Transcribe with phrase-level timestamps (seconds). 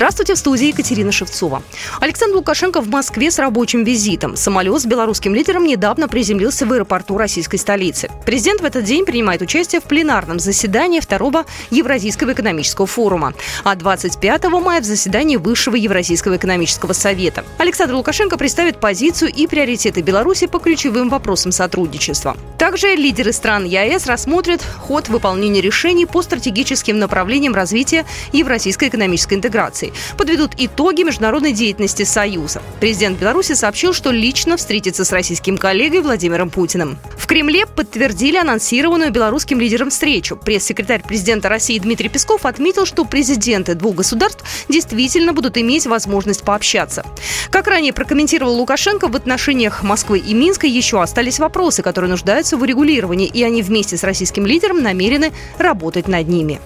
[0.00, 1.62] Здравствуйте, в студии Екатерина Шевцова.
[2.00, 4.34] Александр Лукашенко в Москве с рабочим визитом.
[4.34, 8.08] Самолет с белорусским лидером недавно приземлился в аэропорту российской столицы.
[8.24, 14.44] Президент в этот день принимает участие в пленарном заседании второго Евразийского экономического форума, а 25
[14.44, 17.44] мая в заседании Высшего Евразийского экономического совета.
[17.58, 22.38] Александр Лукашенко представит позицию и приоритеты Беларуси по ключевым вопросам сотрудничества.
[22.56, 29.89] Также лидеры стран ЕАЭС рассмотрят ход выполнения решений по стратегическим направлениям развития евразийской экономической интеграции
[29.90, 32.62] организаций подведут итоги международной деятельности Союза.
[32.80, 36.98] Президент Беларуси сообщил, что лично встретится с российским коллегой Владимиром Путиным.
[37.16, 40.36] В Кремле подтвердили анонсированную белорусским лидером встречу.
[40.36, 47.04] Пресс-секретарь президента России Дмитрий Песков отметил, что президенты двух государств действительно будут иметь возможность пообщаться.
[47.50, 52.62] Как ранее прокомментировал Лукашенко, в отношениях Москвы и Минска еще остались вопросы, которые нуждаются в
[52.62, 56.60] урегулировании, и они вместе с российским лидером намерены работать над ними.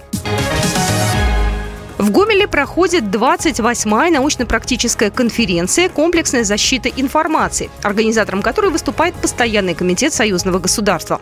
[2.05, 10.59] В Гомеле проходит 28-я научно-практическая конференция «Комплексная защита информации», организатором которой выступает Постоянный комитет союзного
[10.59, 11.19] государства.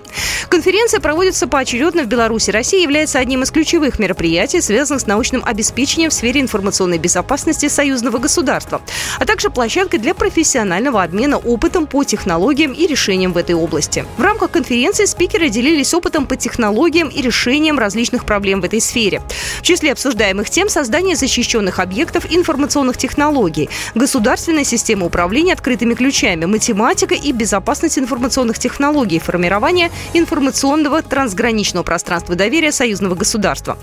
[0.50, 2.52] Конференция проводится поочередно в Беларуси.
[2.52, 8.18] Россия является одним из ключевых мероприятий, связанных с научным обеспечением в сфере информационной безопасности союзного
[8.18, 8.82] государства,
[9.20, 14.04] а также площадкой для профессионального обмена опытом по технологиям и решениям в этой области.
[14.18, 19.22] В рамках конференции спикеры делились опытом по технологиям и решениям различных проблем в этой сфере.
[19.60, 27.14] В числе обсуждаемых тем создание защищенных объектов информационных технологий, государственная система управления открытыми ключами, математика
[27.14, 33.78] и безопасность информационных технологий, формирование информационного трансграничного пространства доверия союзного государства.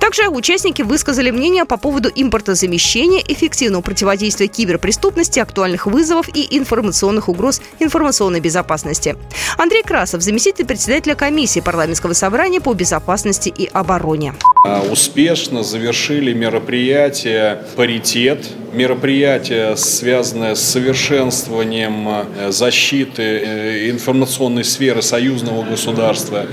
[0.00, 7.60] Также участники высказали мнение по поводу импортозамещения, эффективного противодействия киберпреступности, актуальных вызовов и информационных угроз
[7.78, 9.16] информационной безопасности.
[9.58, 14.34] Андрей Красов, заместитель председателя комиссии парламентского собрания по безопасности и обороне.
[14.62, 25.62] А, успешно завершили мероприятие «Паритет», мероприятие, связанное с совершенствованием э, защиты э, информационной сферы союзного
[25.62, 26.46] государства.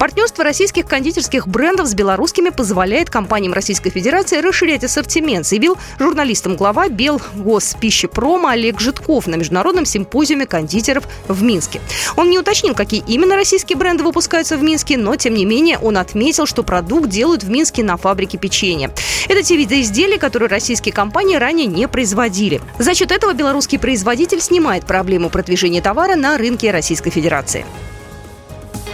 [0.00, 6.88] Партнерство российских кондитерских брендов с белорусскими позволяет компаниям Российской Федерации расширять ассортимент, заявил журналистам глава
[6.88, 11.82] Белгоспищепрома Олег Житков на международном симпозиуме кондитеров в Минске.
[12.16, 15.98] Он не уточнил, какие именно российские бренды выпускаются в Минске, но, тем не менее, он
[15.98, 18.90] отметил, что продукт делают в Минске на фабрике печенья.
[19.28, 22.62] Это те виды изделий, которые российские компании ранее не производили.
[22.78, 27.66] За счет этого белорусский производитель снимает проблему продвижения товара на рынке Российской Федерации.